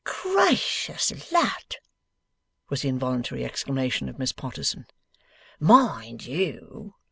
[0.03, 1.75] 'Gracious Lud!'
[2.69, 4.87] was the involuntary exclamation of Miss Potterson.
[5.59, 6.95] 'Mind you!